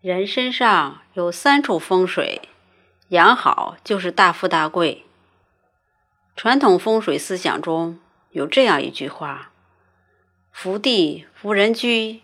[0.00, 2.42] 人身上有三处风水，
[3.08, 5.04] 养好就是大富大贵。
[6.36, 7.98] 传统风水思想中
[8.30, 9.50] 有这样一句话
[10.52, 12.20] ：“福地福人居，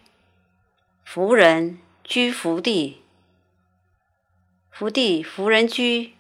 [1.04, 3.02] 福人居福地。”
[4.70, 6.14] 福地福人居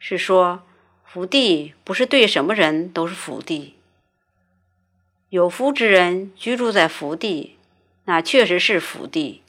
[0.00, 0.64] 是说
[1.04, 3.76] 福地不是对什么人都是福地，
[5.28, 7.56] 有福之人居住在福地，
[8.06, 9.42] 那确实是福地。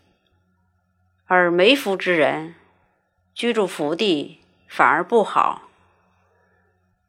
[1.31, 2.55] 而没福之人
[3.35, 5.69] 居住福地反而不好，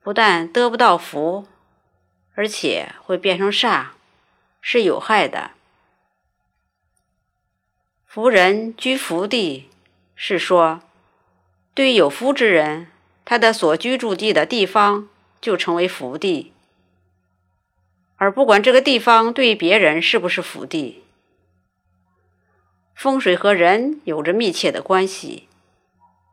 [0.02, 1.48] 不但得不到福，
[2.34, 3.86] 而且会变成煞，
[4.60, 5.52] 是有害的。
[8.04, 9.70] 福人居福地，
[10.14, 10.82] 是说
[11.72, 12.88] 对有福之人，
[13.24, 15.08] 他的所居住地的地方
[15.40, 16.52] 就成为福地，
[18.16, 21.04] 而不管这个地方对别人是不是福地。
[23.00, 25.48] 风水和人有着密切的关系。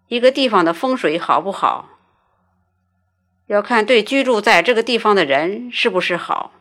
[0.10, 1.98] 一个地方的风水好不好，
[3.46, 6.52] 要看对居住在这个地方的人是不是好。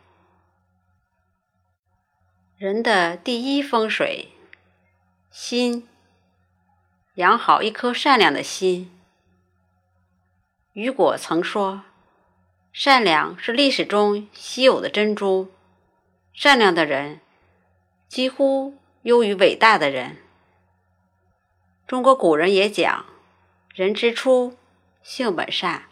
[2.57, 4.29] 人的第一风水，
[5.29, 5.85] 心，
[7.15, 8.89] 养好一颗善良的心。
[10.71, 11.81] 雨果曾说
[12.71, 15.51] ：“善良是历史中稀有的珍珠，
[16.33, 17.19] 善良的人
[18.07, 20.17] 几乎。”优于伟大的人。
[21.87, 23.05] 中国古人也讲
[23.73, 24.57] ：“人之初，
[25.01, 25.83] 性本善。”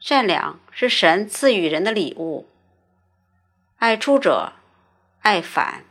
[0.00, 2.48] 善良是神赐予人的礼物。
[3.76, 4.54] 爱出者
[5.20, 5.84] 爱返，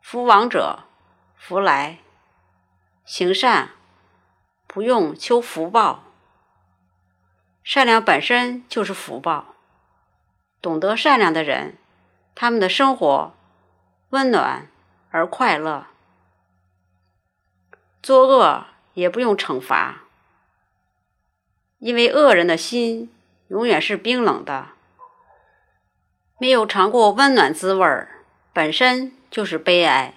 [0.00, 0.84] 福往者
[1.34, 1.98] 福来。
[3.04, 3.70] 行善
[4.68, 6.04] 不用求福报，
[7.64, 9.56] 善良本身就是福报。
[10.62, 11.78] 懂得善良的人，
[12.36, 13.34] 他们的生活
[14.10, 14.68] 温暖。
[15.14, 15.86] 而快乐，
[18.02, 20.02] 作恶也不用惩罚，
[21.78, 23.14] 因为恶人的心
[23.46, 24.70] 永远是冰冷的，
[26.40, 30.14] 没有尝过温暖滋味儿，本身就是悲哀。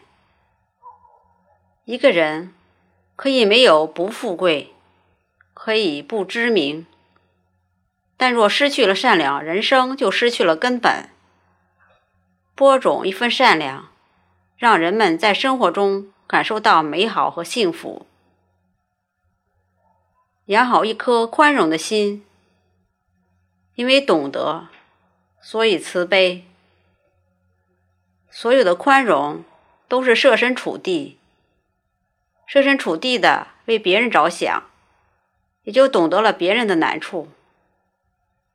[1.85, 2.55] 一个人
[3.15, 4.73] 可以没有不富贵，
[5.53, 6.87] 可以不知名，
[8.17, 11.11] 但若失去了善良，人生就失去了根本。
[12.55, 13.89] 播种一份善良。
[14.57, 18.07] 让人们在生活中感受到美好和幸福，
[20.45, 22.25] 养好一颗宽容的心。
[23.75, 24.69] 因为懂得，
[25.39, 26.43] 所以慈悲。
[28.31, 29.43] 所有的宽容
[29.87, 31.19] 都是设身处地，
[32.47, 34.63] 设身处地的为别人着想，
[35.61, 37.29] 也就懂得了别人的难处，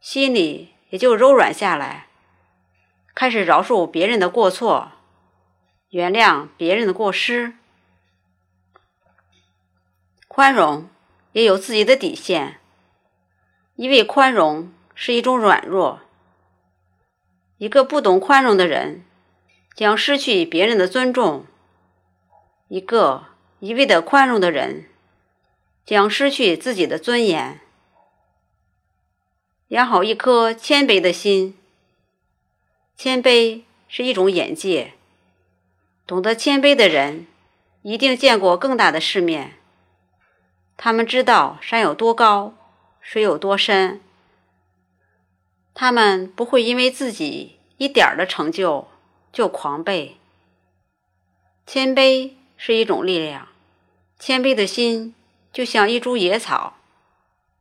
[0.01, 2.09] 心里也就柔软下来，
[3.15, 4.91] 开始饶恕别人的过错。
[5.93, 7.53] 原谅别人的过失，
[10.27, 10.89] 宽容
[11.33, 12.61] 也有自己的底线。
[13.77, 16.01] 因为宽容是一种软弱，
[17.59, 19.05] 一个不懂宽容的人
[19.75, 21.45] 将失去别人的尊重；
[22.69, 23.27] 一个
[23.61, 24.87] 一味的宽容的人
[25.85, 27.61] 将失去自己的尊严。
[29.69, 31.59] 养好一颗谦卑的心，
[32.97, 34.95] 谦卑是一种眼界。
[36.07, 37.27] 懂得谦卑的人，
[37.83, 39.55] 一定见过更大的世面。
[40.77, 42.55] 他们知道山有多高，
[43.01, 44.01] 水有多深。
[45.75, 48.89] 他们不会因为自己一点儿的成就
[49.33, 50.13] 就狂悖。
[51.67, 53.49] 谦卑是一种力量。
[54.19, 55.15] 谦卑的心
[55.53, 56.77] 就像一株野草，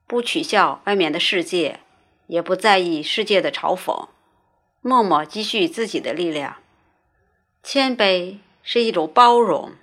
[0.07, 1.80] 不取笑外面的世界，
[2.28, 4.09] 也不在意世界的嘲讽，
[4.81, 6.57] 默默积蓄自己的力量。
[7.63, 9.73] 谦卑是一种包容。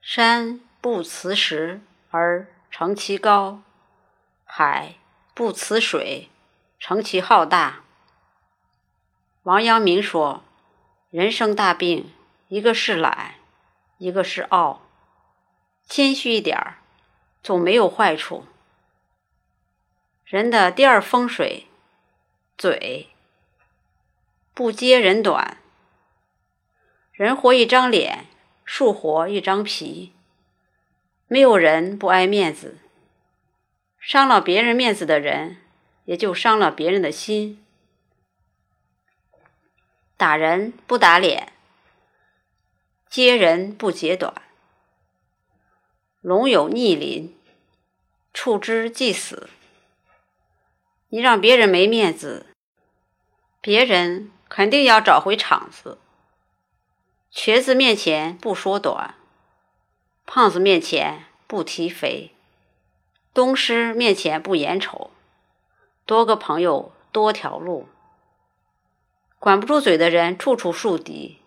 [0.00, 1.80] 山不辞石
[2.10, 3.62] 而成其高，
[4.44, 4.96] 海
[5.32, 6.28] 不辞水
[6.78, 7.84] 成其浩大。
[9.44, 10.44] 王阳明说
[11.10, 12.12] ：“人生大病，
[12.48, 13.36] 一个是懒，
[13.98, 14.82] 一个是傲。
[15.86, 16.78] 谦虚一点儿，
[17.42, 18.46] 总没有坏处。”
[20.24, 21.66] 人的第二风水，
[22.56, 23.08] 嘴
[24.54, 25.58] 不揭人短。
[27.12, 28.26] 人活一张脸，
[28.64, 30.14] 树活一张皮。
[31.26, 32.78] 没有人不爱面子，
[33.98, 35.58] 伤了别人面子的人，
[36.06, 37.62] 也就伤了别人的心。
[40.16, 41.52] 打人不打脸，
[43.10, 44.32] 揭人不揭短。
[46.22, 47.36] 龙有逆鳞，
[48.32, 49.50] 触之即死。
[51.10, 52.46] 你让别人没面子，
[53.60, 55.98] 别人肯定要找回场子。
[57.34, 59.14] 瘸子面前不说短，
[60.26, 62.30] 胖子面前不提肥，
[63.32, 65.10] 东施面前不言丑。
[66.04, 67.88] 多个朋友多条路，
[69.38, 71.38] 管不住嘴的人处处树敌。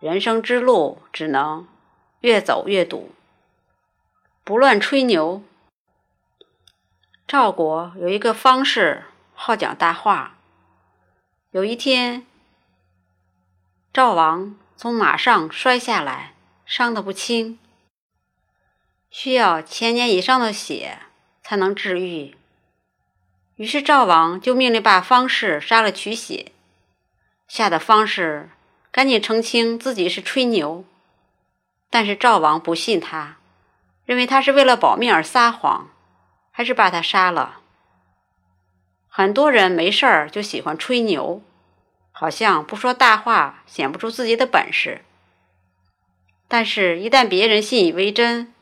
[0.00, 1.68] 人生之路只能
[2.20, 3.12] 越走越堵。
[4.42, 5.44] 不乱吹牛。
[7.28, 10.36] 赵国有一个方士，好讲大话。
[11.52, 12.26] 有一天，
[13.92, 16.34] 赵王从马上摔下来，
[16.66, 17.58] 伤得不轻，
[19.10, 20.98] 需要千年以上的血
[21.42, 22.36] 才能治愈。
[23.56, 26.52] 于是赵王就命令把方士杀了取血，
[27.46, 28.50] 吓得方士
[28.90, 30.84] 赶紧澄清自己是吹牛，
[31.88, 33.36] 但是赵王不信他。
[34.04, 35.88] 认为他是为了保命而撒谎，
[36.50, 37.60] 还是把他杀了？
[39.08, 41.40] 很多人没事儿就喜欢吹牛，
[42.16, 45.04] 好像不说大话显不出自己的本事。
[46.46, 48.54] 但是，一旦别人信以为真，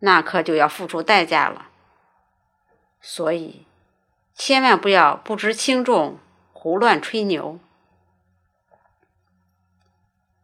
[0.00, 1.68] 那可就要付出代价了。
[3.00, 3.64] 所以，
[4.34, 6.18] 千万不要不知轻重，
[6.52, 7.60] 胡乱吹牛。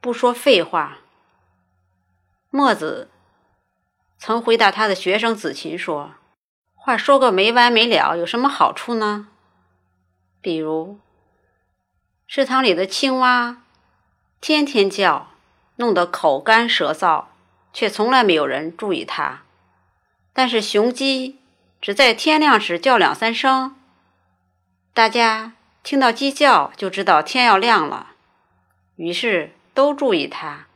[0.01, 0.99] 不说废话，
[2.51, 3.09] 墨子。
[4.17, 6.15] 曾回答他的学生子琴说
[6.77, 9.27] ：“话说个没完没了，有什么好处呢？
[10.41, 11.01] 比如，
[12.35, 13.59] 池塘里的青蛙
[14.41, 15.33] 天天叫，
[15.77, 17.27] 弄得口干舌燥，
[17.75, 19.43] 却从来没有人注意它；
[20.33, 21.39] 但是雄鸡
[21.79, 23.77] 只在天亮时叫两三声，
[24.95, 25.53] 大家
[25.83, 28.13] 听到鸡叫就知道天要亮了，
[28.97, 30.69] 于是都注意它。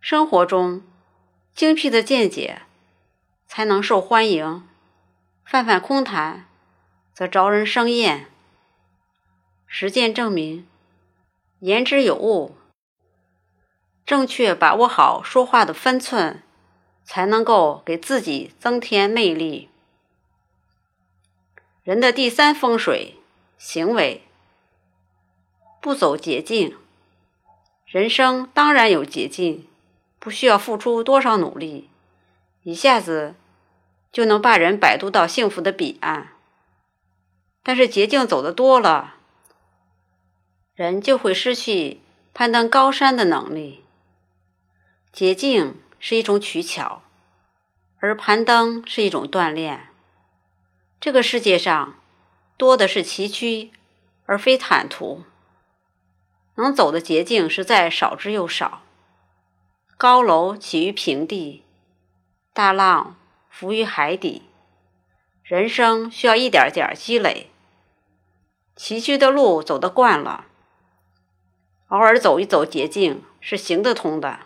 [0.00, 0.82] 生活中。”
[1.54, 2.62] 精辟的见解
[3.46, 4.66] 才能受欢迎，
[5.44, 6.46] 泛泛空谈
[7.12, 8.28] 则招人生厌。
[9.68, 10.66] 实践证明，
[11.60, 12.56] 言之有物，
[14.04, 16.42] 正确把握好说话的分寸，
[17.04, 19.68] 才能够给自己增添魅力。
[21.84, 23.14] 人的第三风水，
[23.56, 24.22] 行为
[25.80, 26.76] 不走捷径。
[27.86, 29.68] 人生当然有捷径。
[30.20, 31.90] 不需要付出多少努力，
[32.64, 33.36] 一下子
[34.10, 36.32] 就能把人摆渡到幸福的彼岸。
[37.62, 39.17] 但是捷径走的多了，
[40.78, 42.00] 人就会失去
[42.32, 43.82] 攀登高山的能力。
[45.12, 47.02] 捷径是一种取巧，
[47.98, 49.88] 而攀登是一种锻炼。
[51.00, 51.98] 这个世界上
[52.56, 53.70] 多的是崎岖，
[54.24, 55.24] 而非坦途。
[56.54, 58.82] 能走的捷径实在少之又少。
[59.96, 61.64] 高楼起于平地，
[62.52, 63.16] 大浪
[63.50, 64.44] 浮于海底。
[65.42, 67.50] 人生需要一点点积累。
[68.76, 70.44] 崎岖的路走得惯了，
[71.88, 74.40] 偶尔走一走捷径是行得通的。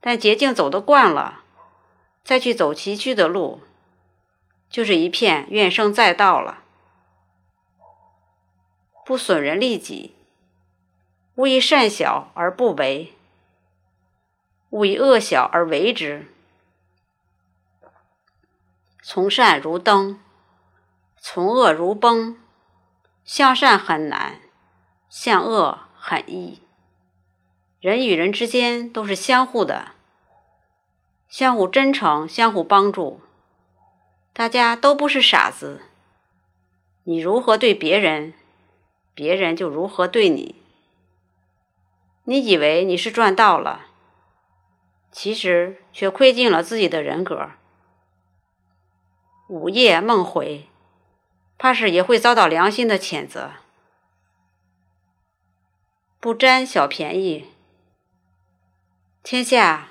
[0.00, 1.42] 但捷径走得惯了，
[2.24, 3.60] 再去走崎岖的路，
[4.68, 6.64] 就是一片怨声载道了。
[9.04, 10.14] 不损人利己，
[11.34, 13.14] 勿以善小而不为。
[14.70, 16.32] 勿以恶小而为之。
[19.02, 20.20] 从善如登，
[21.18, 22.38] 从恶如崩。
[23.24, 24.40] 向善很难，
[25.08, 26.60] 向恶很易。
[27.80, 29.92] 人与人之间都是相互的，
[31.28, 33.20] 相互真诚，相互帮助。
[34.32, 35.82] 大家都不是傻子。
[37.04, 38.34] 你如何对别人，
[39.14, 40.56] 别人就如何对你。
[42.24, 43.86] 你以为你是赚到了？
[45.12, 47.50] 其实却亏尽了自己的人格。
[49.46, 50.66] 午夜梦回，
[51.56, 53.52] 怕是也会遭到良心的谴责。
[56.22, 57.46] 不占小便宜。
[59.22, 59.88] 天下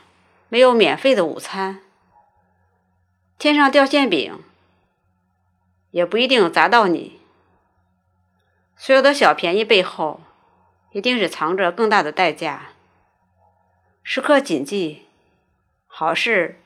[0.47, 1.81] 没有免费的午餐，
[3.39, 4.43] 天上掉馅饼
[5.89, 7.19] 也不一定砸到你。
[8.77, 10.21] 所有的小便宜背后，
[10.91, 12.73] 一定是藏着更大的代价。
[14.03, 15.07] 时刻谨记。
[15.87, 16.61] 好事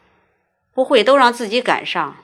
[0.73, 2.17] 不会都让自己赶上，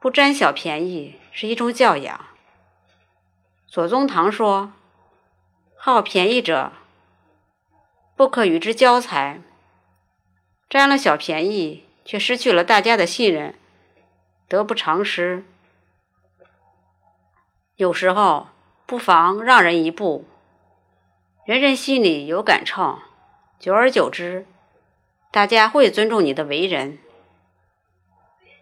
[0.00, 2.24] 不占小便宜是一种教养。
[3.66, 4.72] 左宗棠说
[5.90, 6.72] ：“好便宜者，
[8.14, 9.40] 不可与之交财。
[10.68, 13.54] 占了小便宜，却失去了大家的信任，
[14.48, 15.44] 得不偿失。
[17.76, 18.48] 有时候
[18.84, 20.26] 不妨让人一步，
[21.46, 22.98] 人人心里有杆秤，
[23.58, 24.46] 久而久之。”
[25.32, 26.98] 大家会尊重你的为人，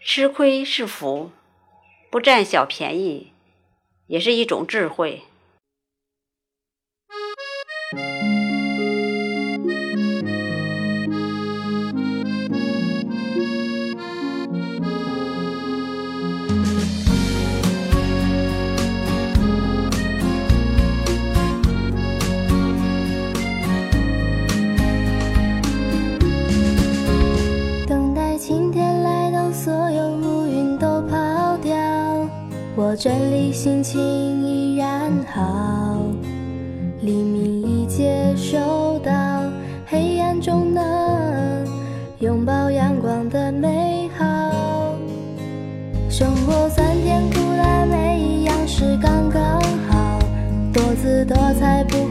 [0.00, 1.33] 吃亏是福，
[2.09, 3.33] 不占小便宜
[4.06, 5.25] 也是一种智慧。
[33.57, 33.99] 心情
[34.47, 35.97] 依然好
[37.01, 39.11] 黎明已接收到
[39.87, 41.67] 黑暗中能
[42.19, 44.25] 拥抱阳光的美好。
[46.11, 49.59] 生活酸甜苦辣每一样是刚刚
[49.89, 50.19] 好
[50.71, 52.06] 多姿多彩不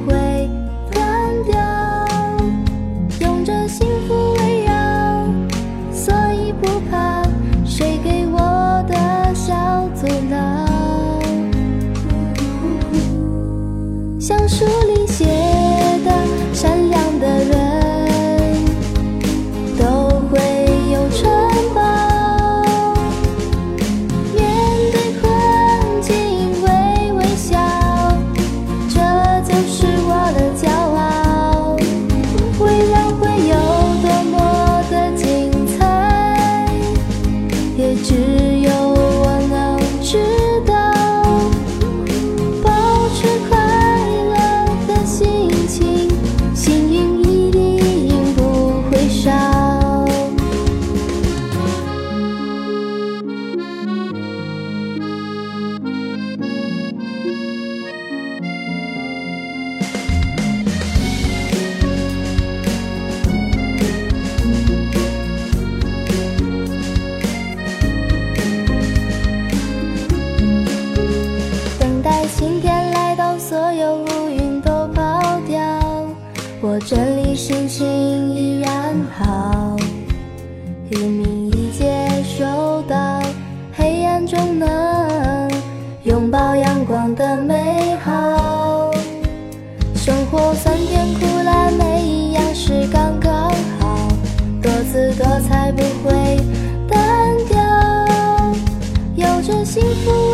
[99.46, 100.25] 这幸福。